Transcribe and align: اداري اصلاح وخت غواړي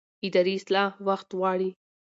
اداري 0.25 0.53
اصلاح 0.59 0.91
وخت 1.07 1.29
غواړي 1.39 1.69